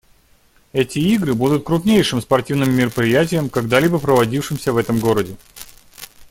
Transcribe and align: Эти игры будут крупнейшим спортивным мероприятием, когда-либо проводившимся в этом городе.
Эти 0.73 0.97
игры 0.97 1.35
будут 1.35 1.63
крупнейшим 1.63 2.21
спортивным 2.21 2.73
мероприятием, 2.73 3.51
когда-либо 3.51 3.99
проводившимся 3.99 4.73
в 4.73 4.77
этом 4.77 4.99
городе. 4.99 5.37